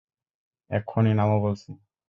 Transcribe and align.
এক্ষুণি 0.71 1.11
নামো 1.13 1.37
বলছি! 1.43 1.69